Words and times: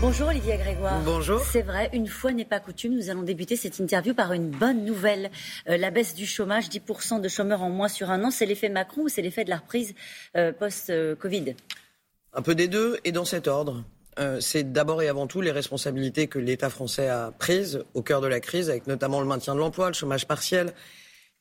Bonjour 0.00 0.28
Olivier 0.28 0.56
Grégoire. 0.58 1.02
Bonjour. 1.04 1.40
C'est 1.40 1.62
vrai, 1.62 1.90
une 1.92 2.06
fois 2.06 2.30
n'est 2.30 2.44
pas 2.44 2.60
coutume, 2.60 2.94
nous 2.94 3.10
allons 3.10 3.24
débuter 3.24 3.56
cette 3.56 3.80
interview 3.80 4.14
par 4.14 4.32
une 4.32 4.48
bonne 4.48 4.84
nouvelle. 4.84 5.28
Euh, 5.68 5.76
la 5.76 5.90
baisse 5.90 6.14
du 6.14 6.24
chômage, 6.24 6.68
10% 6.68 7.20
de 7.20 7.28
chômeurs 7.28 7.62
en 7.62 7.68
moins 7.68 7.88
sur 7.88 8.08
un 8.12 8.22
an, 8.22 8.30
c'est 8.30 8.46
l'effet 8.46 8.68
Macron 8.68 9.02
ou 9.02 9.08
c'est 9.08 9.22
l'effet 9.22 9.42
de 9.42 9.50
la 9.50 9.56
reprise 9.56 9.94
euh, 10.36 10.52
post-Covid? 10.52 11.56
Un 12.32 12.42
peu 12.42 12.54
des 12.54 12.68
deux 12.68 13.00
et 13.02 13.10
dans 13.10 13.24
cet 13.24 13.48
ordre. 13.48 13.82
Euh, 14.20 14.38
c'est 14.38 14.72
d'abord 14.72 15.02
et 15.02 15.08
avant 15.08 15.26
tout 15.26 15.40
les 15.40 15.50
responsabilités 15.50 16.28
que 16.28 16.38
l'État 16.38 16.70
français 16.70 17.08
a 17.08 17.32
prises 17.36 17.84
au 17.94 18.02
cœur 18.02 18.20
de 18.20 18.28
la 18.28 18.38
crise, 18.38 18.70
avec 18.70 18.86
notamment 18.86 19.18
le 19.18 19.26
maintien 19.26 19.56
de 19.56 19.58
l'emploi, 19.58 19.88
le 19.88 19.94
chômage 19.94 20.28
partiel, 20.28 20.74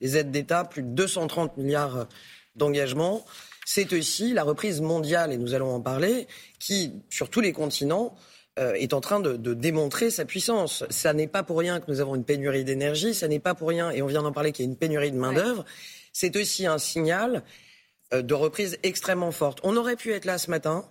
les 0.01 0.17
aides 0.17 0.31
d'État, 0.31 0.63
plus 0.63 0.81
de 0.81 0.89
230 0.89 1.57
milliards 1.57 2.07
d'engagements. 2.55 3.23
C'est 3.67 3.93
aussi 3.93 4.33
la 4.33 4.43
reprise 4.43 4.81
mondiale, 4.81 5.31
et 5.31 5.37
nous 5.37 5.53
allons 5.53 5.75
en 5.75 5.81
parler, 5.81 6.27
qui, 6.57 6.93
sur 7.11 7.29
tous 7.29 7.41
les 7.41 7.53
continents, 7.53 8.16
euh, 8.57 8.73
est 8.73 8.93
en 8.93 9.02
train 9.02 9.20
de, 9.20 9.53
démontrer 9.53 10.09
sa 10.09 10.25
puissance. 10.25 10.84
Ça 10.89 11.13
n'est 11.13 11.27
pas 11.27 11.43
pour 11.43 11.59
rien 11.59 11.79
que 11.79 11.85
nous 11.89 12.02
avons 12.02 12.15
une 12.15 12.23
pénurie 12.23 12.63
d'énergie, 12.63 13.13
ça 13.13 13.27
n'est 13.27 13.39
pas 13.39 13.53
pour 13.53 13.70
rien, 13.70 13.91
et 13.91 14.02
on 14.02 14.07
vient 14.07 14.23
d'en 14.23 14.31
parler, 14.31 14.52
qu'il 14.52 14.65
y 14.65 14.67
a 14.67 14.71
une 14.71 14.77
pénurie 14.77 15.11
de 15.11 15.17
main-d'œuvre. 15.17 15.65
C'est 16.13 16.35
aussi 16.35 16.65
un 16.65 16.77
signal 16.77 17.43
euh, 18.13 18.21
de 18.21 18.34
reprise 18.34 18.77
extrêmement 18.84 19.31
forte. 19.31 19.59
On 19.63 19.77
aurait 19.77 19.95
pu 19.95 20.12
être 20.12 20.25
là 20.25 20.38
ce 20.38 20.49
matin 20.49 20.85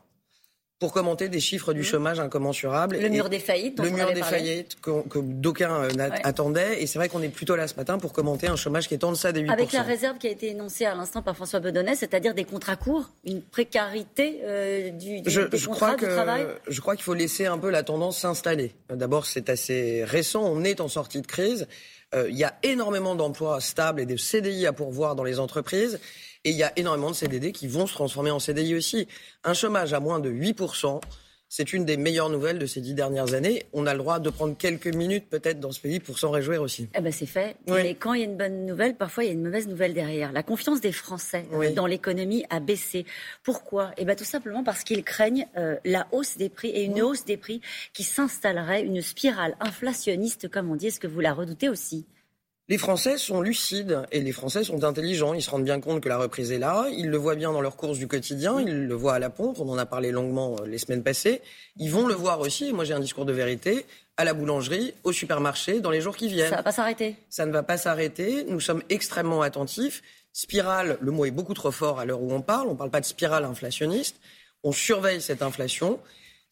pour 0.79 0.93
commenter 0.93 1.31
des 1.31 1.41
chiffres 1.41 1.73
du 1.73 1.81
mmh. 1.81 1.85
chômage 1.85 2.21
incommensurables. 2.21 2.99
Le 2.99 3.09
mur 3.09 3.31
des 3.31 3.39
faillites. 3.39 3.81
le 3.81 3.89
mur 3.89 4.13
des 4.13 4.23
faillites 4.23 4.79
que, 4.81 5.19
d'aucuns 5.19 5.85
euh, 5.85 6.11
attendaient. 6.23 6.83
Et 6.83 6.87
c'est 6.87 6.99
vrai 6.99 7.09
qu'on 7.09 7.23
est 7.23 7.31
plutôt 7.31 7.57
là 7.57 7.67
ce 7.67 7.75
matin 7.77 7.99
pour 7.99 8.13
commenter 8.13 8.47
un 8.47 8.57
chômage 8.57 8.87
qui 8.87 8.93
est 8.93 9.03
en 9.03 9.13
deçà 9.13 9.33
des 9.33 9.43
8%. 9.43 9.51
Avec 9.51 9.73
la 9.73 9.83
réserve 9.83 10.19
qui 10.19 10.27
a 10.27 10.31
été 10.31 10.51
énoncée 10.51 10.85
à 10.85 10.95
l'instant 10.95 11.23
par 11.23 11.35
François 11.35 11.61
Bedonnet, 11.61 11.95
c'est-à-dire 11.95 12.35
des 12.35 12.45
contrats 12.45 12.77
courts, 12.77 13.11
une 13.25 13.41
précarité 13.41 14.41
euh, 14.45 14.91
du, 14.91 15.23
du, 15.23 15.31
je, 15.31 15.43
des 15.43 15.57
je 15.57 15.67
contrats 15.67 15.95
crois 15.95 16.09
que, 16.09 16.15
travail 16.15 16.47
Je 16.69 16.81
crois 16.83 16.95
qu'il 16.95 17.05
faut 17.05 17.15
laisser 17.15 17.47
un 17.47 17.59
peu 17.59 17.71
la 17.71 17.83
tendance 17.83 18.19
s'installer. 18.19 18.75
D'abord, 18.91 19.25
c'est 19.25 19.49
assez 19.49 20.05
récent. 20.05 20.43
On 20.45 20.63
est 20.63 20.83
en 20.83 20.89
sortie 20.89 21.23
de 21.23 21.27
crise. 21.27 21.67
Euh, 22.15 22.29
il 22.31 22.37
y 22.37 22.45
a 22.45 22.55
énormément 22.63 23.15
d'emplois 23.15 23.61
stables 23.61 24.01
et 24.01 24.07
de 24.07 24.17
CDI 24.17 24.67
à 24.67 24.73
pourvoir 24.73 25.17
dans 25.17 25.25
les 25.25 25.41
entreprises. 25.41 25.99
Et 26.47 26.51
il 26.51 26.57
y 26.57 26.63
a 26.63 26.73
énormément 26.77 27.11
de 27.11 27.17
CDD 27.17 27.51
qui 27.51 27.67
vont 27.67 27.89
se 27.89 27.93
transformer 27.93 28.31
en 28.31 28.39
CDI 28.39 28.77
aussi. 28.77 29.09
Un 29.43 29.53
chômage 29.53 29.93
à 29.93 29.99
moins 29.99 30.21
de 30.21 30.31
8%. 30.31 31.01
C'est 31.49 31.73
une 31.73 31.85
des 31.85 31.97
meilleures 31.97 32.31
nouvelles 32.31 32.61
de 32.61 32.67
ces 32.67 32.81
dix 32.81 32.95
dernières 32.95 33.35
années. 33.35 33.65
On 33.73 33.85
a 33.85 33.93
le 33.95 33.99
droit 33.99 34.21
de 34.21 34.31
prendre 34.31 34.57
quelques 34.57 34.87
minutes 34.87 35.29
peut-être 35.29 35.59
dans 35.59 35.73
ce 35.73 35.81
pays 35.81 35.99
pour 35.99 36.21
s'en 36.21 36.31
réjouir 36.31 36.63
aussi. 36.63 36.89
Eh 36.95 37.01
ben 37.01 37.13
c'est 37.13 37.27
fait. 37.27 37.57
Mais 37.67 37.97
quand 37.97 38.15
il 38.15 38.21
y 38.21 38.23
a 38.23 38.27
une 38.27 38.37
bonne 38.37 38.65
nouvelle, 38.65 38.95
parfois 38.95 39.25
il 39.25 39.27
y 39.27 39.31
a 39.31 39.33
une 39.33 39.43
mauvaise 39.43 39.67
nouvelle 39.67 39.93
derrière. 39.93 40.31
La 40.31 40.45
confiance 40.45 40.81
des 40.81 40.93
Français 40.93 41.47
dans 41.75 41.87
l'économie 41.87 42.45
a 42.49 42.61
baissé. 42.61 43.07
Pourquoi? 43.43 43.91
Eh 43.97 44.05
ben 44.05 44.15
tout 44.15 44.25
simplement 44.25 44.63
parce 44.63 44.85
qu'ils 44.85 45.03
craignent 45.03 45.49
euh, 45.57 45.77
la 45.85 46.07
hausse 46.13 46.37
des 46.37 46.49
prix 46.49 46.69
et 46.69 46.85
une 46.85 47.03
hausse 47.03 47.25
des 47.25 47.37
prix 47.37 47.61
qui 47.93 48.05
s'installerait, 48.05 48.83
une 48.83 49.03
spirale 49.03 49.57
inflationniste 49.59 50.49
comme 50.49 50.71
on 50.71 50.77
dit. 50.77 50.89
Est-ce 50.89 51.01
que 51.01 51.09
vous 51.09 51.21
la 51.21 51.33
redoutez 51.33 51.69
aussi? 51.69 52.07
Les 52.69 52.79
Français 52.79 53.17
sont 53.17 53.41
lucides 53.41 54.03
et 54.11 54.21
les 54.21 54.33
Français 54.33 54.65
sont 54.65 54.83
intelligents. 54.83 55.35
Ils 55.35 55.43
se 55.43 55.51
rendent 55.51 55.65
bien 55.65 55.81
compte 55.81 56.03
que 56.03 56.09
la 56.09 56.19
reprise 56.19 56.51
est 56.51 56.59
là. 56.59 56.89
Ils 56.91 57.09
le 57.09 57.17
voient 57.17 57.37
bien 57.37 57.53
dans 57.53 57.61
leurs 57.61 57.77
courses 57.77 57.99
du 57.99 58.09
quotidien. 58.09 58.61
Ils 58.61 58.87
le 58.87 58.95
voient 58.95 59.15
à 59.15 59.19
la 59.21 59.31
pompe. 59.31 59.61
On 59.61 59.69
en 59.69 59.79
a 59.79 59.87
parlé 59.87 60.11
longuement 60.11 60.57
euh, 60.61 60.67
les 60.67 60.79
semaines 60.79 61.05
passées. 61.05 61.43
Ils 61.77 61.93
vont 61.93 62.09
le 62.09 62.15
voir 62.15 62.41
aussi. 62.41 62.73
Moi, 62.73 62.85
j'ai 62.85 62.95
un 62.95 63.01
discours 63.01 63.25
de 63.25 63.33
vérité 63.33 63.87
à 64.17 64.25
la 64.25 64.35
boulangerie, 64.35 64.95
au 65.05 65.13
supermarché, 65.13 65.81
dans 65.81 65.91
les 65.91 66.01
jours 66.01 66.17
qui 66.17 66.27
viennent. 66.27 66.49
Ça 66.49 66.57
ne 66.57 66.57
va 66.57 66.63
pas 66.65 66.73
s'arrêter. 66.73 67.17
Ça 67.29 67.47
ne 67.47 67.53
va 67.53 67.63
pas 67.63 67.77
s'arrêter. 67.77 68.45
Nous 68.49 68.61
sommes 68.61 68.83
extrêmement 68.89 69.43
attentifs. 69.43 70.03
Spirale, 70.33 70.99
le 71.01 71.13
mot 71.13 71.25
est 71.25 71.31
beaucoup 71.31 71.55
trop 71.55 71.71
fort 71.71 72.01
à 72.01 72.05
l'heure 72.05 72.21
où 72.21 72.33
on 72.33 72.41
parle. 72.41 72.67
On 72.67 72.73
ne 72.73 72.77
parle 72.77 72.91
pas 72.91 73.01
de 73.01 73.07
spirale 73.07 73.45
inflationniste. 73.45 74.17
On 74.65 74.73
surveille 74.73 75.21
cette 75.21 75.43
inflation 75.43 76.01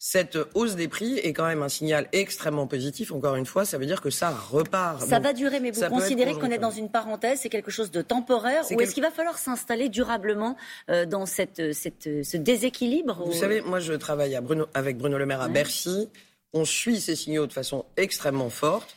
cette 0.07 0.37
hausse 0.53 0.75
des 0.75 0.87
prix 0.87 1.17
est 1.17 1.33
quand 1.33 1.47
même 1.47 1.63
un 1.63 1.67
signal 1.67 2.07
extrêmement 2.11 2.67
positif. 2.67 3.11
Encore 3.11 3.37
une 3.37 3.47
fois, 3.47 3.65
ça 3.65 3.79
veut 3.79 3.87
dire 3.87 4.01
que 4.01 4.11
ça 4.11 4.29
repart. 4.29 5.01
Ça 5.01 5.17
va 5.17 5.33
durer, 5.33 5.59
mais 5.59 5.71
vous 5.71 5.81
considérez 5.87 6.35
qu'on 6.35 6.51
est 6.51 6.59
dans 6.59 6.69
une 6.69 6.91
parenthèse, 6.91 7.39
c'est 7.41 7.49
quelque 7.49 7.71
chose 7.71 7.89
de 7.89 8.03
temporaire, 8.03 8.63
ou 8.69 8.79
est-ce 8.79 8.93
qu'il 8.93 9.01
va 9.01 9.09
falloir 9.09 9.39
s'installer 9.39 9.89
durablement 9.89 10.57
euh, 10.91 11.07
dans 11.07 11.25
cette, 11.25 11.73
cette, 11.73 12.23
ce 12.23 12.37
déséquilibre 12.37 13.23
Vous 13.25 13.33
savez, 13.33 13.61
moi 13.61 13.79
je 13.79 13.93
travaille 13.93 14.35
avec 14.75 14.97
Bruno 14.99 15.17
Le 15.17 15.25
Maire 15.25 15.41
à 15.41 15.49
Bercy. 15.49 16.07
On 16.53 16.65
suit 16.65 17.01
ces 17.01 17.15
signaux 17.15 17.47
de 17.47 17.53
façon 17.53 17.83
extrêmement 17.97 18.51
forte. 18.51 18.95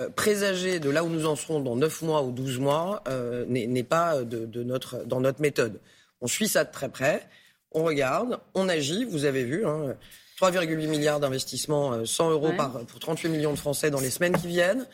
Euh, 0.00 0.08
présager 0.08 0.80
de 0.80 0.90
là 0.90 1.04
où 1.04 1.08
nous 1.08 1.26
en 1.26 1.36
serons 1.36 1.60
dans 1.60 1.76
9 1.76 2.02
mois 2.02 2.24
ou 2.24 2.32
12 2.32 2.58
mois 2.58 3.04
euh, 3.06 3.44
n'est 3.46 3.84
pas 3.84 4.24
de, 4.24 4.64
notre, 4.64 5.04
dans 5.04 5.20
notre 5.20 5.40
méthode. 5.40 5.78
On 6.20 6.26
suit 6.26 6.48
ça 6.48 6.64
de 6.64 6.72
très 6.72 6.88
près, 6.88 7.28
on 7.70 7.84
regarde, 7.84 8.40
on 8.54 8.68
agit, 8.68 9.04
vous 9.04 9.24
avez 9.24 9.44
vu. 9.44 9.64
Hein, 9.64 9.94
3,8 10.40 10.86
milliards 10.86 11.20
d'investissements, 11.20 12.04
100 12.04 12.28
euh, 12.28 12.32
euros 12.32 12.52
par, 12.56 12.84
pour 12.86 13.00
38 13.00 13.28
millions 13.28 13.52
de 13.52 13.58
Français 13.58 13.90
dans 13.90 14.00
les 14.00 14.10
semaines 14.10 14.36
qui 14.36 14.46
viennent. 14.46 14.86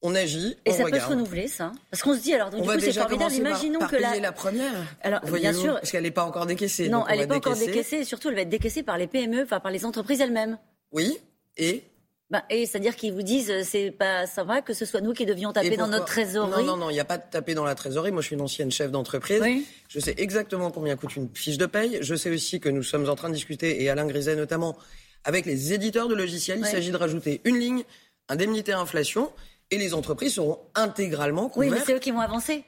On 0.00 0.14
agit. 0.14 0.56
Et 0.64 0.70
ça 0.70 0.84
peut 0.84 0.98
se 0.98 1.06
renouveler, 1.06 1.48
ça 1.48 1.72
Parce 1.90 2.02
qu'on 2.02 2.14
se 2.14 2.20
dit, 2.20 2.32
alors, 2.32 2.50
donc, 2.50 2.62
du 2.62 2.68
coup, 2.68 2.80
c'est 2.80 2.92
formidable. 2.92 3.34
Imaginons 3.34 3.80
par, 3.80 3.90
que 3.90 3.96
la... 3.96 4.20
la 4.20 4.32
première. 4.32 4.72
Alors, 5.02 5.20
bien 5.22 5.52
sûr. 5.52 5.74
Parce 5.74 5.90
qu'elle 5.90 6.04
n'est 6.04 6.12
pas 6.12 6.24
encore 6.24 6.46
décaissée. 6.46 6.88
Non, 6.88 7.04
elle 7.08 7.18
n'est 7.18 7.26
pas 7.26 7.36
encore 7.36 7.56
décaissée. 7.56 7.96
Et 7.96 8.04
surtout, 8.04 8.28
elle 8.28 8.36
va 8.36 8.42
être 8.42 8.48
décaissée 8.48 8.82
par 8.82 8.96
les 8.96 9.08
PME, 9.08 9.42
enfin, 9.42 9.58
par 9.58 9.72
les 9.72 9.84
entreprises 9.84 10.20
elles-mêmes. 10.20 10.58
Oui. 10.92 11.18
Et 11.56 11.82
bah, 12.30 12.44
et 12.50 12.66
c'est-à-dire 12.66 12.94
qu'ils 12.94 13.14
vous 13.14 13.22
disent 13.22 13.50
euh, 13.50 13.62
c'est 13.64 13.90
pas 13.90 14.26
ça 14.26 14.44
va 14.44 14.60
que 14.60 14.74
ce 14.74 14.84
soit 14.84 15.00
nous 15.00 15.14
qui 15.14 15.24
devions 15.24 15.50
taper 15.50 15.78
dans 15.78 15.86
notre 15.86 16.04
trésorerie. 16.04 16.62
Non 16.62 16.72
non 16.72 16.76
non, 16.76 16.90
il 16.90 16.92
n'y 16.92 17.00
a 17.00 17.04
pas 17.06 17.16
de 17.16 17.22
taper 17.30 17.54
dans 17.54 17.64
la 17.64 17.74
trésorerie. 17.74 18.12
Moi, 18.12 18.20
je 18.20 18.26
suis 18.26 18.34
une 18.34 18.42
ancienne 18.42 18.70
chef 18.70 18.90
d'entreprise. 18.90 19.42
Je 19.88 20.00
sais 20.00 20.14
exactement 20.18 20.70
combien 20.70 20.96
coûte 20.96 21.16
une 21.16 21.30
fiche 21.34 21.56
de 21.56 21.66
paye. 21.66 21.98
Je 22.02 22.14
sais 22.14 22.30
aussi 22.30 22.60
que 22.60 22.68
nous 22.68 22.82
sommes 22.82 23.08
en 23.08 23.14
train 23.14 23.30
de 23.30 23.34
discuter 23.34 23.82
et 23.82 23.88
Alain 23.88 24.06
Griset 24.06 24.36
notamment 24.36 24.76
avec 25.24 25.46
les 25.46 25.72
éditeurs 25.72 26.08
de 26.08 26.14
logiciels. 26.14 26.58
Il 26.58 26.66
s'agit 26.66 26.90
de 26.90 26.96
rajouter 26.96 27.40
une 27.44 27.58
ligne 27.58 27.84
indemnité 28.28 28.72
inflation 28.72 29.32
et 29.70 29.78
les 29.78 29.94
entreprises 29.94 30.34
seront 30.34 30.58
intégralement 30.74 31.48
couvertes. 31.48 31.72
Oui, 31.72 31.78
mais 31.78 31.84
c'est 31.84 31.94
eux 31.94 31.98
qui 31.98 32.10
vont 32.10 32.20
avancer. 32.20 32.64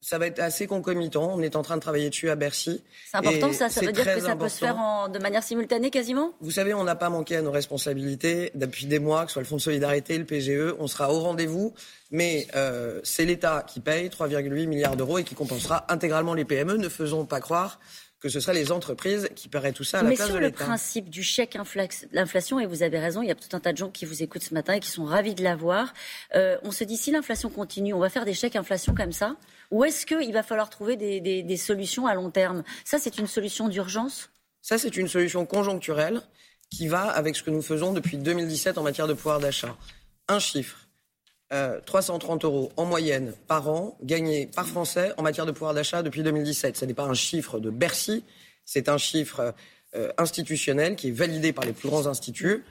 Ça 0.00 0.18
va 0.18 0.26
être 0.26 0.38
assez 0.38 0.66
concomitant. 0.66 1.34
On 1.34 1.42
est 1.42 1.56
en 1.56 1.62
train 1.62 1.76
de 1.76 1.80
travailler 1.80 2.08
dessus 2.08 2.30
à 2.30 2.36
Bercy. 2.36 2.82
C'est 3.10 3.16
important, 3.16 3.52
ça? 3.52 3.68
Ça 3.68 3.80
veut 3.80 3.92
dire 3.92 4.04
que 4.04 4.20
ça 4.20 4.36
peut 4.36 4.48
se 4.48 4.58
faire 4.58 5.08
de 5.12 5.18
manière 5.18 5.42
simultanée 5.42 5.90
quasiment? 5.90 6.32
Vous 6.40 6.52
savez, 6.52 6.72
on 6.72 6.84
n'a 6.84 6.94
pas 6.94 7.10
manqué 7.10 7.36
à 7.36 7.42
nos 7.42 7.50
responsabilités 7.50 8.52
depuis 8.54 8.86
des 8.86 9.00
mois, 9.00 9.22
que 9.24 9.30
ce 9.30 9.34
soit 9.34 9.42
le 9.42 9.48
Fonds 9.48 9.56
de 9.56 9.60
solidarité, 9.60 10.16
le 10.16 10.24
PGE. 10.24 10.74
On 10.78 10.86
sera 10.86 11.12
au 11.12 11.20
rendez-vous. 11.20 11.74
Mais 12.10 12.46
euh, 12.54 13.00
c'est 13.02 13.24
l'État 13.24 13.64
qui 13.66 13.80
paye 13.80 14.08
3,8 14.08 14.66
milliards 14.66 14.96
d'euros 14.96 15.18
et 15.18 15.24
qui 15.24 15.34
compensera 15.34 15.84
intégralement 15.88 16.34
les 16.34 16.44
PME. 16.44 16.76
Ne 16.76 16.88
faisons 16.88 17.26
pas 17.26 17.40
croire 17.40 17.80
que 18.20 18.28
ce 18.28 18.40
seraient 18.40 18.54
les 18.54 18.72
entreprises 18.72 19.28
qui 19.36 19.48
paieraient 19.48 19.72
tout 19.72 19.84
ça 19.84 20.00
à 20.00 20.02
la 20.02 20.10
place 20.10 20.18
de 20.18 20.24
l'État. 20.24 20.40
Mais 20.40 20.46
sur 20.46 20.60
le 20.60 20.66
principe 20.66 21.08
du 21.08 21.22
chèque 21.22 21.56
l'inflation, 22.12 22.58
et 22.58 22.66
vous 22.66 22.82
avez 22.82 22.98
raison, 22.98 23.22
il 23.22 23.28
y 23.28 23.30
a 23.30 23.34
tout 23.34 23.56
un 23.56 23.60
tas 23.60 23.72
de 23.72 23.76
gens 23.76 23.90
qui 23.90 24.06
vous 24.06 24.22
écoutent 24.22 24.42
ce 24.42 24.54
matin 24.54 24.74
et 24.74 24.80
qui 24.80 24.90
sont 24.90 25.04
ravis 25.04 25.34
de 25.34 25.44
l'avoir, 25.44 25.94
euh, 26.34 26.58
on 26.62 26.72
se 26.72 26.84
dit 26.84 26.96
si 26.96 27.10
l'inflation 27.10 27.48
continue, 27.48 27.94
on 27.94 28.00
va 28.00 28.08
faire 28.08 28.24
des 28.24 28.34
chèques 28.34 28.56
inflation 28.56 28.94
comme 28.94 29.12
ça? 29.12 29.36
Ou 29.70 29.84
est-ce 29.84 30.06
qu'il 30.06 30.32
va 30.32 30.42
falloir 30.42 30.70
trouver 30.70 30.96
des, 30.96 31.20
des 31.20 31.56
solutions 31.56 32.06
à 32.06 32.14
long 32.14 32.30
terme? 32.30 32.64
Ça, 32.84 32.98
c'est 32.98 33.18
une 33.18 33.26
solution 33.26 33.68
d'urgence? 33.68 34.30
Ça, 34.62 34.78
c'est 34.78 34.96
une 34.96 35.08
solution 35.08 35.46
conjoncturelle 35.46 36.22
qui 36.70 36.88
va 36.88 37.04
avec 37.04 37.36
ce 37.36 37.42
que 37.42 37.50
nous 37.50 37.62
faisons 37.62 37.92
depuis 37.92 38.18
2017 38.18 38.78
en 38.78 38.82
matière 38.82 39.06
de 39.06 39.14
pouvoir 39.14 39.40
d'achat. 39.40 39.76
Un 40.28 40.38
chiffre 40.38 40.87
330 41.50 42.44
euh, 42.44 42.46
euros 42.46 42.72
en 42.76 42.84
moyenne 42.84 43.32
par 43.46 43.68
an 43.68 43.96
gagnés 44.02 44.48
par 44.54 44.66
Français 44.66 45.12
en 45.16 45.22
matière 45.22 45.46
de 45.46 45.52
pouvoir 45.52 45.74
d'achat 45.74 46.02
depuis 46.02 46.22
2017. 46.22 46.76
Ce 46.76 46.84
n'est 46.84 46.94
pas 46.94 47.04
un 47.04 47.14
chiffre 47.14 47.58
de 47.58 47.70
Bercy, 47.70 48.24
c'est 48.64 48.88
un 48.88 48.98
chiffre 48.98 49.54
euh, 49.94 50.12
institutionnel 50.18 50.94
qui 50.96 51.08
est 51.08 51.12
validé 51.12 51.52
par 51.52 51.64
les 51.64 51.72
plus 51.72 51.88
grands 51.88 52.06
instituts. 52.06 52.64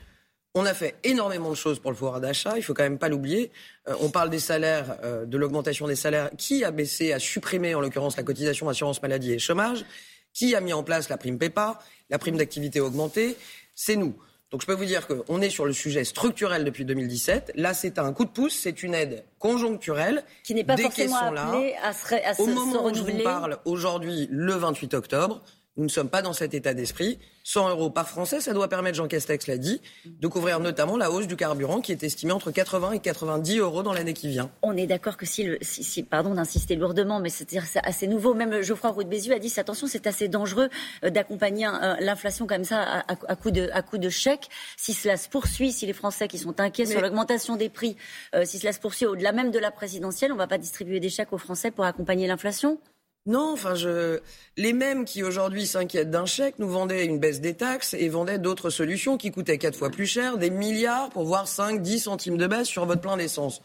On 0.54 0.66
a 0.66 0.74
fait 0.74 0.96
énormément 1.04 1.50
de 1.50 1.56
choses 1.56 1.80
pour 1.80 1.92
le 1.92 1.98
pouvoir 1.98 2.20
d'achat, 2.22 2.54
il 2.56 2.64
faut 2.64 2.74
quand 2.74 2.84
même 2.84 3.00
pas 3.00 3.10
l'oublier. 3.10 3.52
Euh, 3.88 3.96
on 4.00 4.10
parle 4.10 4.30
des 4.30 4.40
salaires, 4.40 4.98
de 5.26 5.38
l'augmentation 5.38 5.88
des 5.88 5.96
salaires. 5.96 6.30
Qui 6.38 6.64
a 6.64 6.72
baissé, 6.72 7.14
a 7.14 7.20
supprimé 7.20 7.74
en 7.74 7.82
l'occurrence 7.82 8.16
la 8.16 8.24
cotisation 8.24 8.70
assurance 8.70 9.02
maladie 9.02 9.34
et 9.34 9.40
chômage? 9.40 9.86
Qui 10.34 10.54
a 10.56 10.62
mis 10.62 10.74
en 10.74 10.84
place 10.84 11.10
la 11.10 11.18
prime 11.18 11.40
PEPA, 11.40 11.80
la 12.12 12.20
prime 12.20 12.38
d'activité 12.38 12.80
augmentée 12.80 13.38
C'est 13.74 13.96
nous. 13.96 14.16
Donc 14.52 14.62
je 14.62 14.66
peux 14.66 14.74
vous 14.74 14.86
dire 14.86 15.08
qu'on 15.08 15.42
est 15.42 15.50
sur 15.50 15.66
le 15.66 15.74
sujet 15.74 16.06
structurel 16.06 16.64
depuis 16.64 16.86
2017. 16.86 17.52
Là, 17.56 17.74
c'est 17.74 18.00
un 18.00 18.14
coup 18.14 18.24
de 18.24 18.30
pouce, 18.30 18.58
c'est 18.58 18.82
une 18.82 18.94
aide 18.94 19.26
conjoncturelle. 19.40 20.24
Qui 20.44 20.56
n'est 20.56 20.64
pas 20.64 20.78
forcément 20.78 21.18
appelée 21.18 21.76
à 21.84 21.92
se, 21.92 22.16
à 22.16 22.34
se, 22.34 22.42
Au 22.42 22.48
moment 22.48 22.86
où 22.86 22.94
je 22.94 23.02
vous 23.02 23.24
parle, 23.24 23.58
aujourd'hui, 23.66 24.30
le 24.32 24.54
28 24.54 24.94
octobre, 24.94 25.42
nous 25.78 25.84
ne 25.84 25.90
sommes 25.90 26.10
pas 26.10 26.22
dans 26.22 26.34
cet 26.34 26.54
état 26.54 26.74
d'esprit. 26.74 27.20
100 27.44 27.70
euros 27.70 27.90
par 27.90 28.10
Français, 28.10 28.42
ça 28.42 28.52
doit 28.52 28.68
permettre, 28.68 28.98
Jean 28.98 29.08
Castex 29.08 29.48
l'a 29.48 29.58
dit, 29.58 29.82
de 30.06 30.28
couvrir 30.28 30.60
notamment 30.60 30.98
la 30.98 31.10
hausse 31.12 31.28
du 31.28 31.38
carburant 31.38 31.80
qui 31.80 31.94
est 31.94 32.04
estimée 32.04 32.34
entre 32.34 32.52
80 32.52 32.92
et 32.92 33.00
90 33.00 33.60
euros 33.60 33.84
dans 33.84 33.94
l'année 33.94 34.14
qui 34.14 34.28
vient. 34.28 34.52
On 34.64 34.76
est 34.76 34.86
d'accord 34.86 35.16
que 35.16 35.26
si, 35.26 35.48
si, 35.62 36.04
pardon 36.04 36.34
d'insister 36.34 36.76
lourdement, 36.76 37.22
mais 37.22 37.30
c'est 37.30 37.48
assez 37.84 38.08
nouveau. 38.08 38.34
Même 38.34 38.62
Geoffroy 38.62 38.90
Roux 38.90 39.04
de 39.04 39.10
Bézieux 39.10 39.34
a 39.34 39.40
dit 39.40 39.54
attention, 39.56 39.88
c'est 39.88 40.08
assez 40.08 40.28
dangereux 40.28 40.70
euh, 41.06 41.10
d'accompagner 41.10 41.68
l'inflation 42.02 42.48
comme 42.48 42.66
ça 42.66 42.82
à, 42.82 43.14
à, 43.28 43.36
coup 43.36 43.52
de, 43.52 43.70
à 43.72 43.82
coup 43.82 43.98
de 43.98 44.10
chèque. 44.10 44.50
Si 44.76 44.94
cela 44.94 45.16
se 45.16 45.30
poursuit, 45.30 45.72
si 45.72 45.86
les 45.86 45.94
Français 45.94 46.28
qui 46.28 46.40
sont 46.40 46.60
inquiets 46.60 46.86
sur 46.86 47.00
l'augmentation 47.00 47.56
des 47.56 47.70
prix, 47.70 47.96
euh, 48.36 48.44
si 48.44 48.60
cela 48.60 48.74
se 48.74 48.80
poursuit 48.80 49.06
au-delà 49.06 49.32
même 49.32 49.52
de 49.52 49.60
la 49.60 49.72
présidentielle, 49.72 50.32
on 50.32 50.36
ne 50.36 50.40
va 50.40 50.48
pas 50.48 50.58
distribuer 50.58 51.00
des 51.00 51.10
chèques 51.10 51.32
aux 51.32 51.38
Français 51.38 51.72
pour 51.72 51.86
accompagner 51.86 52.28
l'inflation? 52.28 52.80
Non, 53.28 53.52
enfin, 53.52 53.76
je... 53.76 54.20
les 54.56 54.72
mêmes 54.72 55.04
qui 55.04 55.22
aujourd'hui 55.22 55.68
s'inquiètent 55.68 56.10
d'un 56.10 56.26
chèque 56.26 56.56
nous 56.60 56.70
vendaient 56.70 57.06
une 57.06 57.20
baisse 57.20 57.42
des 57.42 57.54
taxes 57.54 57.94
et 57.94 58.08
vendaient 58.08 58.40
d'autres 58.40 58.70
solutions 58.70 59.18
qui 59.18 59.32
coûtaient 59.32 59.58
quatre 59.58 59.78
fois 59.78 59.90
plus 59.90 60.06
cher, 60.06 60.38
des 60.38 60.50
milliards 60.50 61.10
pour 61.10 61.26
voir 61.26 61.48
5, 61.48 61.82
10 61.82 62.00
centimes 62.00 62.38
de 62.38 62.48
baisse 62.48 62.68
sur 62.68 62.86
votre 62.86 63.02
plein 63.02 63.18
d'essence. 63.18 63.62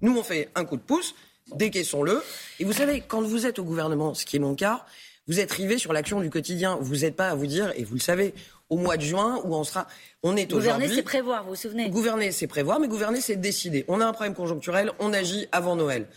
Nous, 0.00 0.16
on 0.16 0.22
fait 0.22 0.48
un 0.54 0.64
coup 0.64 0.78
de 0.78 0.82
pouce, 0.82 1.14
décaissons-le. 1.54 2.22
Et 2.58 2.64
vous 2.64 2.72
savez, 2.72 3.02
quand 3.06 3.20
vous 3.20 3.46
êtes 3.46 3.58
au 3.58 3.64
gouvernement, 3.64 4.14
ce 4.14 4.24
qui 4.24 4.36
est 4.36 4.40
mon 4.40 4.54
cas, 4.54 4.86
vous 5.28 5.40
êtes 5.40 5.52
rivé 5.52 5.76
sur 5.76 5.92
l'action 5.92 6.20
du 6.20 6.30
quotidien. 6.30 6.78
Vous 6.80 6.96
n'êtes 6.96 7.14
pas 7.14 7.28
à 7.28 7.34
vous 7.34 7.46
dire, 7.46 7.70
et 7.76 7.84
vous 7.84 7.94
le 7.94 8.00
savez, 8.00 8.32
au 8.70 8.78
mois 8.78 8.96
de 8.96 9.02
juin 9.02 9.42
où 9.44 9.54
on 9.54 9.62
sera. 9.62 9.86
On 10.22 10.36
est 10.36 10.50
Gouverner, 10.50 10.88
c'est 10.88 11.02
prévoir, 11.02 11.44
vous 11.44 11.50
vous 11.50 11.56
souvenez 11.56 11.90
Gouverner, 11.90 12.32
c'est 12.32 12.46
prévoir, 12.46 12.80
mais 12.80 12.88
gouverner, 12.88 13.20
c'est 13.20 13.36
décider. 13.36 13.84
On 13.88 14.00
a 14.00 14.06
un 14.06 14.12
problème 14.14 14.34
conjoncturel, 14.34 14.90
on 14.98 15.12
agit 15.12 15.48
avant 15.52 15.76
Noël. 15.76 16.08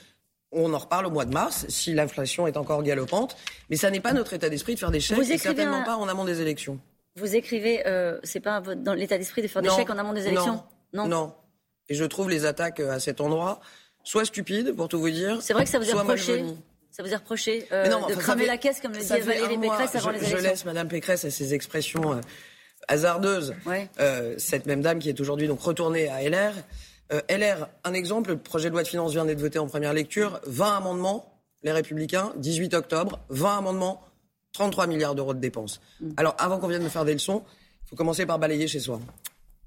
On 0.52 0.74
en 0.74 0.78
reparle 0.78 1.06
au 1.06 1.12
mois 1.12 1.26
de 1.26 1.34
mars, 1.34 1.66
si 1.70 1.94
l'inflation 1.94 2.48
est 2.48 2.58
encore 2.58 2.82
galopante. 2.84 3.36
Mais 3.70 3.76
ça 3.76 3.92
n'est 3.92 4.00
pas 4.00 4.14
notre 4.14 4.34
état 4.34 4.50
d'esprit 4.50 4.76
de 4.76 4.80
faire 4.80 4.92
des 4.92 5.00
chèques, 5.00 5.20
et 5.20 5.38
certainement 5.38 5.84
pas 5.84 5.98
en 5.98 6.08
amont 6.08 6.26
des 6.26 6.42
élections. 6.42 6.80
Vous 7.18 7.36
écrivez, 7.36 7.86
euh, 7.88 8.20
c'est 8.24 8.40
pas 8.40 8.62
dans 8.62 8.94
l'état 8.94 9.18
d'esprit 9.18 9.42
de 9.42 9.48
faire 9.48 9.62
des 9.62 9.70
chèques 9.70 9.90
en 9.90 9.98
amont 9.98 10.14
des 10.14 10.28
élections 10.28 10.64
non. 10.94 11.08
non. 11.08 11.34
Et 11.90 11.96
je 11.96 12.06
trouve 12.06 12.30
les 12.30 12.46
attaques 12.46 12.80
à 12.80 13.00
cet 13.00 13.22
endroit 13.22 13.60
soit 14.04 14.26
stupides, 14.26 14.76
pour 14.76 14.88
tout 14.88 15.00
vous 15.00 15.10
dire. 15.10 15.42
C'est 15.42 15.54
vrai 15.54 15.66
que 15.66 15.70
ça 15.70 15.80
vous 15.80 15.90
est 15.90 15.94
reproché. 15.94 16.46
Ça 16.92 17.04
vous 17.04 17.12
est 17.12 17.16
reproché 17.16 17.68
euh, 17.74 17.90
de 18.08 18.16
cramer 18.16 18.46
la 18.46 18.58
caisse, 18.58 18.80
comme 18.80 18.94
le 18.94 19.00
dit 19.00 19.06
Valérie 19.06 19.58
Pécresse 19.58 19.96
avant 19.96 20.12
je, 20.12 20.14
les 20.14 20.18
élections. 20.20 20.38
Je 20.38 20.44
laisse 20.44 20.66
Madame 20.66 20.88
Pécresse 20.88 21.26
à 21.26 21.30
ses 21.30 21.54
expressions 21.54 22.14
euh, 22.14 22.22
hasardeuses. 22.88 23.54
Euh, 24.00 24.36
cette 24.38 24.66
même 24.66 24.82
dame 24.82 25.00
qui 25.00 25.10
est 25.10 25.20
aujourd'hui 25.20 25.48
donc 25.48 25.60
retournée 25.60 26.08
à 26.08 26.22
LR. 26.22 26.54
Euh, 27.12 27.22
LR, 27.30 27.68
un 27.84 27.94
exemple, 27.94 28.32
le 28.32 28.38
projet 28.38 28.70
de 28.70 28.74
loi 28.74 28.84
de 28.84 28.88
finances 28.88 29.12
vient 29.12 29.26
d'être 29.26 29.40
voté 29.40 29.60
en 29.60 29.68
première 29.68 29.94
lecture. 29.94 30.40
20 30.46 30.78
amendements, 30.78 31.40
les 31.64 31.72
Républicains, 31.72 32.34
18 32.38 32.74
octobre, 32.74 33.20
20 33.30 33.60
amendements, 33.60 34.02
33 34.54 34.88
milliards 34.88 35.16
d'euros 35.16 35.34
de 35.34 35.40
dépenses. 35.40 35.82
Mm. 36.00 36.12
Alors, 36.18 36.36
avant 36.40 36.60
qu'on 36.60 36.68
vienne 36.68 36.84
me 36.84 36.90
faire 36.90 37.06
des 37.06 37.14
leçons, 37.14 37.44
il 37.84 37.90
faut 37.90 37.96
commencer 37.96 38.26
par 38.26 38.40
balayer 38.40 38.68
chez 38.68 38.80
soi. 38.80 39.00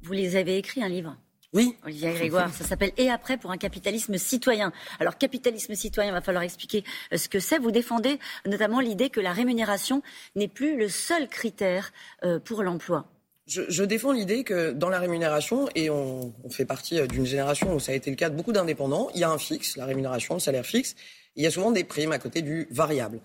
Vous 0.03 0.13
les 0.13 0.37
avez 0.37 0.59
écrits, 0.59 0.83
un 0.83 0.89
livre? 0.89 1.17
Oui. 1.55 1.77
Olivier 1.85 2.13
Grégoire, 2.13 2.53
ça 2.53 2.65
s'appelle 2.65 2.93
Et 2.99 3.11
après 3.11 3.39
pour 3.39 3.51
un 3.51 3.57
capitalisme 3.57 4.19
citoyen. 4.19 4.71
Alors, 5.01 5.17
capitalisme 5.17 5.75
citoyen, 5.75 6.11
il 6.11 6.13
va 6.13 6.21
falloir 6.21 6.45
expliquer 6.45 6.85
euh, 7.13 7.17
ce 7.17 7.29
que 7.29 7.41
c'est. 7.41 7.59
Vous 7.59 7.71
défendez 7.71 8.19
notamment 8.45 8.81
l'idée 8.81 9.09
que 9.09 9.21
la 9.21 9.33
rémunération 9.33 10.03
n'est 10.37 10.49
plus 10.49 10.77
le 10.77 10.89
seul 10.89 11.27
critère 11.29 11.93
euh, 12.25 12.39
pour 12.39 12.63
l'emploi. 12.63 13.07
Je, 13.49 13.83
défends 13.83 14.13
l'idée 14.13 14.45
que 14.45 14.73
dans 14.73 14.91
la 14.91 14.99
rémunération, 14.99 15.71
et 15.75 15.89
on, 15.89 16.35
fait 16.51 16.67
partie 16.67 17.01
euh, 17.01 17.07
d'une 17.07 17.25
génération 17.25 17.75
où 17.75 17.81
ça 17.81 17.93
a 17.93 17.95
été 17.95 18.11
le 18.11 18.17
cas 18.17 18.29
de 18.29 18.37
beaucoup 18.37 18.53
d'indépendants, 18.53 19.09
il 19.15 19.21
y 19.21 19.25
a 19.25 19.31
un 19.31 19.39
fixe, 19.39 19.79
la 19.79 19.87
rémunération, 19.87 20.35
le 20.35 20.41
salaire 20.41 20.67
fixe, 20.67 20.95
il 21.35 21.45
y 21.45 21.47
a 21.47 21.51
souvent 21.51 21.71
des 21.71 21.83
primes 21.83 22.13
à 22.13 22.19
côté 22.19 22.43
du 22.43 22.69
variable. 22.71 23.21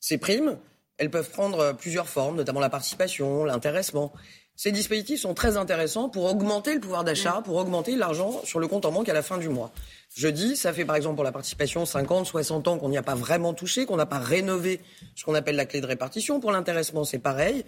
Ces 0.00 0.18
primes, 0.18 0.58
elles 0.96 1.10
peuvent 1.10 1.30
prendre 1.30 1.74
plusieurs 1.74 2.08
formes, 2.08 2.34
notamment 2.34 2.58
la 2.58 2.70
participation, 2.70 3.44
l'intéressement. 3.44 4.12
Ces 4.56 4.72
dispositifs 4.72 5.20
sont 5.20 5.34
très 5.34 5.56
intéressants 5.56 6.08
pour 6.08 6.24
augmenter 6.24 6.74
le 6.74 6.80
pouvoir 6.80 7.04
d'achat, 7.04 7.40
pour 7.44 7.54
augmenter 7.54 7.94
l'argent 7.94 8.40
sur 8.42 8.58
le 8.58 8.66
compte 8.66 8.84
en 8.84 8.90
banque 8.90 9.08
à 9.08 9.12
la 9.12 9.22
fin 9.22 9.38
du 9.38 9.48
mois. 9.48 9.70
Je 10.16 10.26
dis, 10.26 10.56
ça 10.56 10.72
fait 10.72 10.84
par 10.84 10.96
exemple 10.96 11.14
pour 11.14 11.24
la 11.24 11.30
participation 11.30 11.86
50, 11.86 12.26
60 12.26 12.66
ans 12.66 12.78
qu'on 12.78 12.88
n'y 12.88 12.98
a 12.98 13.04
pas 13.04 13.14
vraiment 13.14 13.54
touché, 13.54 13.86
qu'on 13.86 13.96
n'a 13.96 14.06
pas 14.06 14.18
rénové 14.18 14.80
ce 15.14 15.24
qu'on 15.24 15.36
appelle 15.36 15.54
la 15.54 15.66
clé 15.66 15.80
de 15.80 15.86
répartition. 15.86 16.40
Pour 16.40 16.50
l'intéressement, 16.50 17.04
c'est 17.04 17.20
pareil. 17.20 17.64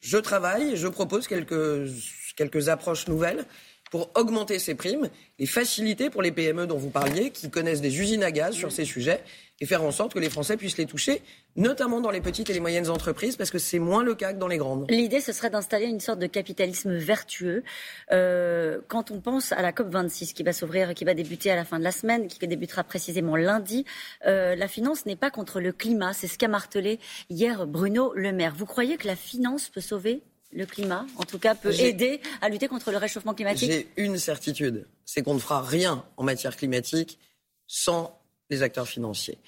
Je 0.00 0.16
travaille, 0.16 0.76
je 0.76 0.88
propose 0.88 1.26
quelques, 1.26 1.88
quelques 2.36 2.68
approches 2.68 3.06
nouvelles 3.08 3.44
pour 3.90 4.10
augmenter 4.14 4.58
ces 4.58 4.74
primes, 4.74 5.10
les 5.38 5.46
faciliter 5.46 6.10
pour 6.10 6.22
les 6.22 6.30
PME 6.30 6.66
dont 6.66 6.78
vous 6.78 6.90
parliez, 6.90 7.30
qui 7.30 7.50
connaissent 7.50 7.80
des 7.80 8.00
usines 8.00 8.22
à 8.22 8.30
gaz 8.30 8.54
sur 8.54 8.70
ces 8.70 8.84
sujets, 8.84 9.20
et 9.60 9.66
faire 9.66 9.82
en 9.82 9.90
sorte 9.90 10.14
que 10.14 10.18
les 10.18 10.30
Français 10.30 10.56
puissent 10.56 10.78
les 10.78 10.86
toucher, 10.86 11.20
notamment 11.56 12.00
dans 12.00 12.10
les 12.10 12.22
petites 12.22 12.48
et 12.48 12.54
les 12.54 12.60
moyennes 12.60 12.88
entreprises, 12.88 13.36
parce 13.36 13.50
que 13.50 13.58
c'est 13.58 13.78
moins 13.78 14.02
le 14.02 14.14
cas 14.14 14.32
que 14.32 14.38
dans 14.38 14.46
les 14.46 14.56
grandes. 14.56 14.86
L'idée, 14.88 15.20
ce 15.20 15.32
serait 15.32 15.50
d'installer 15.50 15.86
une 15.86 16.00
sorte 16.00 16.18
de 16.18 16.26
capitalisme 16.26 16.96
vertueux. 16.96 17.62
Euh, 18.10 18.78
quand 18.88 19.10
on 19.10 19.20
pense 19.20 19.52
à 19.52 19.60
la 19.60 19.72
COP26 19.72 20.32
qui 20.32 20.42
va 20.42 20.54
s'ouvrir, 20.54 20.94
qui 20.94 21.04
va 21.04 21.12
débuter 21.12 21.50
à 21.50 21.56
la 21.56 21.64
fin 21.64 21.78
de 21.78 21.84
la 21.84 21.92
semaine, 21.92 22.26
qui 22.28 22.38
débutera 22.46 22.84
précisément 22.84 23.36
lundi, 23.36 23.84
euh, 24.26 24.54
la 24.54 24.68
finance 24.68 25.04
n'est 25.04 25.16
pas 25.16 25.30
contre 25.30 25.60
le 25.60 25.72
climat. 25.72 26.14
C'est 26.14 26.28
ce 26.28 26.38
qu'a 26.38 26.48
martelé 26.48 26.98
hier 27.28 27.66
Bruno 27.66 28.12
Le 28.14 28.32
Maire. 28.32 28.54
Vous 28.56 28.66
croyez 28.66 28.96
que 28.96 29.06
la 29.06 29.16
finance 29.16 29.68
peut 29.68 29.82
sauver 29.82 30.22
le 30.52 30.66
climat, 30.66 31.06
en 31.16 31.24
tout 31.24 31.38
cas, 31.38 31.54
peut 31.54 31.72
aider 31.78 32.20
à 32.40 32.48
lutter 32.48 32.68
contre 32.68 32.90
le 32.90 32.96
réchauffement 32.96 33.34
climatique 33.34 33.70
J'ai 33.70 33.88
une 33.96 34.18
certitude, 34.18 34.86
c'est 35.04 35.22
qu'on 35.22 35.34
ne 35.34 35.38
fera 35.38 35.62
rien 35.62 36.04
en 36.16 36.24
matière 36.24 36.56
climatique 36.56 37.18
sans 37.66 38.20
les 38.50 38.62
acteurs 38.62 38.88
financiers. 38.88 39.38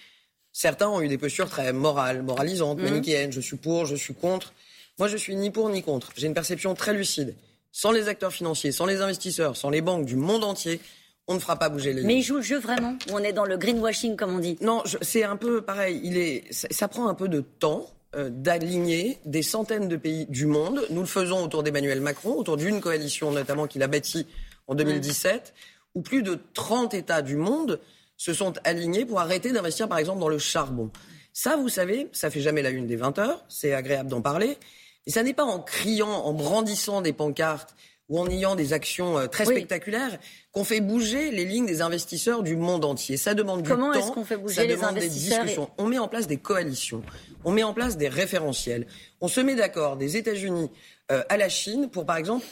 Certains 0.53 0.89
ont 0.89 1.01
eu 1.01 1.09
des 1.09 1.19
postures 1.19 1.49
très 1.49 1.73
morales, 1.73 2.23
moralisantes, 2.23 2.79
mmh. 2.79 2.83
manichéennes. 2.85 3.33
Je 3.33 3.41
suis 3.41 3.57
pour, 3.57 3.87
je 3.87 3.97
suis 3.97 4.15
contre. 4.15 4.53
Moi, 4.99 5.09
je 5.09 5.17
suis 5.17 5.35
ni 5.35 5.51
pour 5.51 5.69
ni 5.71 5.83
contre. 5.83 6.13
J'ai 6.17 6.27
une 6.27 6.35
perception 6.35 6.75
très 6.75 6.93
lucide. 6.93 7.35
Sans 7.73 7.91
les 7.91 8.09
acteurs 8.09 8.33
financiers, 8.33 8.71
sans 8.71 8.85
les 8.85 9.01
investisseurs, 9.01 9.57
sans 9.57 9.71
les 9.71 9.81
banques 9.81 10.05
du 10.05 10.17
monde 10.17 10.45
entier, 10.45 10.79
on 11.27 11.35
ne 11.35 11.39
fera 11.39 11.59
pas 11.59 11.71
bouger 11.71 11.95
les 11.95 12.03
Mais 12.03 12.17
il 12.17 12.23
joue 12.23 12.37
le 12.37 12.43
jeu 12.43 12.59
vraiment 12.59 12.97
on 13.11 13.19
est 13.21 13.33
dans 13.33 13.45
le 13.45 13.57
greenwashing, 13.57 14.17
comme 14.17 14.35
on 14.35 14.39
dit? 14.39 14.59
Non, 14.61 14.83
c'est 15.01 15.25
un 15.25 15.37
peu 15.37 15.63
pareil. 15.63 16.01
Il 16.05 16.19
est, 16.19 16.45
ça, 16.53 16.89
prend 16.89 17.09
un 17.09 17.15
peu 17.15 17.29
de 17.29 17.41
temps 17.41 17.89
d'aligner 18.17 19.19
des 19.25 19.43
centaines 19.43 19.89
de 19.89 19.97
pays 19.97 20.27
du 20.27 20.47
monde. 20.47 20.87
Nous 20.91 21.01
le 21.01 21.07
faisons 21.07 21.45
autour 21.45 21.63
d'Emmanuel 21.63 22.01
Macron, 22.01 22.35
autour 22.35 22.57
d'une 22.57 22.81
coalition 22.81 23.33
notamment 23.33 23.67
qu'il 23.67 23.83
a 23.83 23.87
bâtie 23.87 24.27
en 24.67 24.75
2017, 24.75 25.55
où 25.95 26.03
plus 26.03 26.23
de 26.23 26.39
30 26.55 26.95
États 26.95 27.23
du 27.23 27.37
monde 27.37 27.81
se 28.17 28.33
sont 28.33 28.55
alignés 28.65 29.05
pour 29.05 29.21
arrêter 29.21 29.53
d'investir, 29.53 29.89
par 29.89 29.99
exemple, 29.99 30.21
dans 30.21 30.29
le 30.29 30.39
charbon. 30.39 30.91
Ça, 31.33 31.57
vous 31.57 31.69
savez, 31.69 32.09
ça 32.13 32.31
fait 32.31 32.41
jamais 32.41 32.63
la 32.63 32.71
une 32.71 32.87
des 32.87 32.97
20 32.97 33.19
heures, 33.19 33.45
c'est 33.49 33.73
agréable 33.73 34.11
d'en 34.11 34.21
parler. 34.21 34.59
Et 35.07 35.11
ça 35.11 35.23
n'est 35.23 35.35
pas 35.35 35.45
en 35.45 35.61
criant, 35.61 36.11
en 36.11 36.33
brandissant 36.33 37.01
des 37.01 37.13
pancartes 37.13 37.75
ou 38.13 38.21
en 38.21 38.29
ayant 38.29 38.55
des 38.57 38.75
actions 38.75 39.19
euh, 39.19 39.27
très 39.27 39.47
spectaculaires 39.47 40.19
qu'on 40.53 40.65
fait 40.65 40.83
bouger 40.83 41.31
les 41.31 41.47
lignes 41.47 41.65
des 41.65 41.81
investisseurs 41.81 42.43
du 42.43 42.57
monde 42.57 42.85
entier. 42.85 43.17
Ça 43.17 43.33
demande 43.33 43.63
du 43.63 43.71
temps. 43.71 43.75
Comment 43.75 43.93
est-ce 43.95 44.13
qu'on 44.13 44.25
fait 44.25 44.37
bouger 44.37 44.67
les 44.67 44.85
investisseurs 44.85 45.39
des 45.39 45.45
discussions. 45.47 45.71
On 45.79 45.87
met 45.87 45.99
en 45.99 46.09
place 46.09 46.27
des 46.27 46.37
coalitions, 46.37 47.03
on 47.43 47.53
met 47.53 47.63
en 47.63 47.73
place 47.73 47.97
des 47.97 48.09
référentiels. 48.09 48.87
On 49.23 49.29
se 49.29 49.41
met 49.41 49.55
d'accord 49.55 49.97
des 49.97 50.19
États-Unis 50.19 50.71
euh, 51.11 51.23
à 51.31 51.39
la 51.39 51.49
Chine 51.49 51.89
pour, 51.91 52.05
par 52.05 52.19
exemple, 52.19 52.45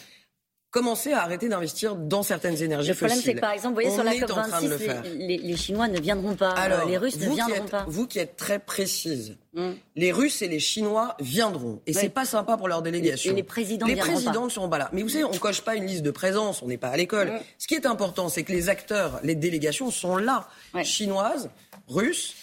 commencer 0.70 1.12
à 1.12 1.22
arrêter 1.22 1.48
d'investir 1.48 1.96
dans 1.96 2.22
certaines 2.22 2.62
énergies 2.62 2.90
le 2.90 2.94
problème, 2.94 3.20
c'est 3.20 3.34
que 3.34 3.40
par 3.40 3.52
exemple, 3.52 3.82
vous 3.82 3.82
voyez, 3.82 3.90
sur 3.90 4.04
la 4.04 4.12
COP26, 4.12 5.16
les, 5.16 5.38
les, 5.38 5.56
Chinois 5.56 5.88
ne 5.88 5.98
viendront 5.98 6.36
pas, 6.36 6.52
euh, 6.52 6.56
Alors, 6.56 6.86
les 6.86 6.96
Russes 6.96 7.18
ne 7.18 7.28
viendront 7.28 7.66
pas. 7.66 7.84
Vous 7.88 8.06
qui 8.06 8.18
êtes 8.18 8.36
très 8.36 8.58
précise, 8.58 9.36
hum. 9.56 9.74
les 9.96 10.12
Russes 10.12 10.42
et 10.42 10.48
les 10.48 10.60
Chinois 10.60 11.16
viendront. 11.18 11.80
Et 11.86 11.92
c'est 11.92 12.08
pas 12.08 12.24
sympa 12.24 12.56
pour 12.56 12.68
leur 12.68 12.82
délégation. 12.82 13.32
Et 13.32 13.34
les 13.34 13.42
présidents 13.42 13.86
Les 13.86 13.96
présidents 13.96 14.44
ne 14.44 14.50
sont 14.50 14.68
pas 14.68 14.78
là. 14.78 14.88
Mais 14.92 15.02
vous 15.02 15.08
savez, 15.08 15.24
on 15.24 15.36
coche 15.38 15.62
pas 15.62 15.74
une 15.74 15.86
liste 15.86 16.02
de 16.02 16.10
présence, 16.10 16.62
on 16.62 16.68
n'est 16.68 16.78
pas 16.78 16.88
à 16.88 16.96
l'école. 16.96 17.30
Hum. 17.30 17.40
Ce 17.58 17.66
qui 17.66 17.74
est 17.74 17.86
important, 17.86 18.28
c'est 18.28 18.44
que 18.44 18.52
les 18.52 18.68
acteurs, 18.68 19.20
les 19.24 19.34
délégations 19.34 19.90
sont 19.90 20.16
là. 20.16 20.48
Chinoises, 20.84 21.50
russes, 21.88 22.34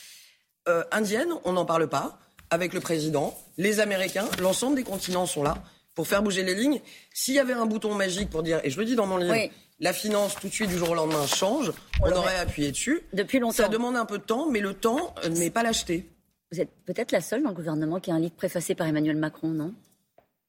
euh, 0.67 0.84
indiennes, 0.91 1.31
on 1.46 1.53
n'en 1.53 1.65
parle 1.65 1.88
pas, 1.88 2.19
avec 2.50 2.74
le 2.74 2.81
président. 2.81 3.38
Les 3.57 3.79
Américains, 3.79 4.25
l'ensemble 4.41 4.75
des 4.75 4.84
continents 4.84 5.25
sont 5.25 5.43
là 5.43 5.55
pour 5.98 6.08
faire 6.08 6.22
bouger 6.22 6.44
les 6.44 6.54
lignes. 6.54 6.80
S'il 7.12 7.34
y 7.34 7.39
avait 7.39 7.54
un 7.54 7.66
bouton 7.66 7.96
magique 7.96 8.30
pour 8.30 8.44
dire, 8.44 8.62
et 8.63 8.70
je 8.70 8.80
le 8.80 8.86
dis 8.86 8.96
dans 8.96 9.08
mon 9.08 9.18
livre, 9.18 9.36
la 9.80 9.94
finance 9.94 10.36
tout 10.36 10.48
de 10.48 10.54
suite 10.54 10.70
du 10.70 10.77
jour 10.77 10.92
au 10.92 10.94
lendemain 10.94 11.25
change, 11.25 11.72
on, 12.04 12.12
aurait 12.12 12.38
appuyé 12.38 12.70
dessus. 12.70 13.01
Depuis 13.13 13.39
longtemps. 13.39 13.63
Ça 13.63 13.68
demande 13.68 13.96
un 13.96 14.06
peu 14.06 14.20
de 14.20 14.24
temps, 14.24 14.48
mais 14.48 14.60
le 14.60 14.75
temps 14.75 15.16
euh, 15.25 15.30
n'est 15.30 15.50
pas 15.50 15.63
l'acheter. 15.63 16.08
Vous 16.51 16.62
êtes 16.62 16.70
peut-être 16.86 17.12
la 17.12 17.20
seule 17.20 17.42
dans 17.42 17.50
le 17.50 17.56
gouvernement 17.56 18.00
qui 18.00 18.12
a 18.12 18.13
un 18.13 18.20
livre 18.20 18.36
préfacé 18.36 18.75
par 18.75 18.86
Emmanuel 18.86 19.18
Macron, 19.18 19.48
non? 19.48 19.74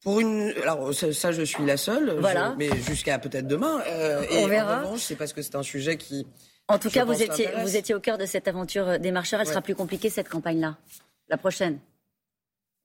Pour 0.02 0.20
une, 0.20 0.52
alors 0.62 0.92
ça, 0.94 1.32
je 1.32 1.42
suis 1.42 1.64
la 1.64 1.78
seule, 1.78 2.18
voilà. 2.20 2.54
mais 2.58 2.68
jusqu'à 2.86 3.18
peut-être 3.18 3.46
demain. 3.46 3.80
Euh, 3.88 4.26
et 4.30 4.44
On 4.44 4.48
verra. 4.48 4.80
En 4.80 4.82
revanche, 4.82 5.00
c'est 5.00 5.16
parce 5.16 5.32
que 5.32 5.40
c'est 5.40 5.56
un 5.56 5.62
sujet 5.62 5.96
qui. 5.96 6.26
En 6.68 6.78
tout 6.78 6.90
cas, 6.90 7.06
vous 7.06 7.22
étiez, 7.22 7.48
vous 7.62 7.74
étiez 7.74 7.94
au 7.94 8.00
cœur 8.00 8.18
de 8.18 8.26
cette 8.26 8.48
aventure 8.48 8.98
des 8.98 9.12
marcheurs. 9.12 9.40
Elle 9.40 9.46
sera 9.46 9.62
plus 9.62 9.74
compliquée 9.74 10.10
cette 10.10 10.28
campagne-là, 10.28 10.76
la 11.30 11.38
prochaine. 11.38 11.78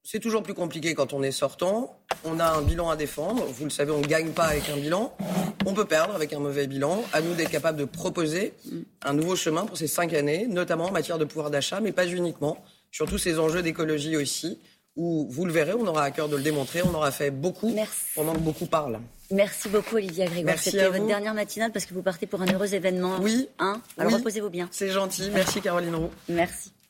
C'est 0.05 0.19
toujours 0.19 0.43
plus 0.43 0.53
compliqué 0.53 0.95
quand 0.95 1.13
on 1.13 1.23
est 1.23 1.31
sortant. 1.31 1.97
On 2.25 2.39
a 2.39 2.45
un 2.45 2.61
bilan 2.61 2.89
à 2.89 2.97
défendre. 2.97 3.45
Vous 3.45 3.63
le 3.63 3.69
savez, 3.69 3.91
on 3.91 4.01
ne 4.01 4.05
gagne 4.05 4.31
pas 4.31 4.43
avec 4.45 4.67
un 4.69 4.75
bilan. 4.75 5.15
On 5.65 5.73
peut 5.73 5.85
perdre 5.85 6.13
avec 6.13 6.33
un 6.33 6.39
mauvais 6.39 6.67
bilan. 6.67 7.01
À 7.13 7.21
nous 7.21 7.33
d'être 7.35 7.49
capables 7.49 7.77
de 7.79 7.85
proposer 7.85 8.53
un 9.03 9.13
nouveau 9.13 9.37
chemin 9.37 9.65
pour 9.65 9.77
ces 9.77 9.87
cinq 9.87 10.13
années, 10.13 10.45
notamment 10.47 10.85
en 10.87 10.91
matière 10.91 11.17
de 11.17 11.23
pouvoir 11.23 11.49
d'achat, 11.49 11.79
mais 11.79 11.93
pas 11.93 12.05
uniquement. 12.05 12.57
Sur 12.91 13.07
tous 13.07 13.17
ces 13.17 13.39
enjeux 13.39 13.63
d'écologie 13.63 14.17
aussi, 14.17 14.59
où, 14.97 15.25
vous 15.29 15.45
le 15.45 15.53
verrez, 15.53 15.73
on 15.73 15.87
aura 15.87 16.03
à 16.03 16.11
cœur 16.11 16.27
de 16.27 16.35
le 16.35 16.43
démontrer. 16.43 16.81
On 16.83 16.93
aura 16.93 17.11
fait 17.11 17.31
beaucoup 17.31 17.73
Merci. 17.73 17.93
pendant 18.13 18.33
que 18.33 18.39
beaucoup 18.39 18.65
parlent. 18.65 18.99
Merci 19.31 19.69
beaucoup, 19.69 19.95
Olivia 19.95 20.27
Grégoire. 20.27 20.59
C'était 20.59 20.89
votre 20.89 21.07
dernière 21.07 21.33
matinale 21.33 21.71
parce 21.71 21.85
que 21.85 21.93
vous 21.93 22.03
partez 22.03 22.27
pour 22.27 22.41
un 22.41 22.53
heureux 22.53 22.75
événement. 22.75 23.19
Oui. 23.21 23.47
Hein? 23.57 23.81
Alors 23.97 24.11
reposez-vous 24.11 24.49
bien. 24.49 24.67
C'est 24.69 24.89
gentil. 24.89 25.31
Merci, 25.33 25.61
Caroline 25.61 25.95
Roux. 25.95 26.11
Merci. 26.27 26.73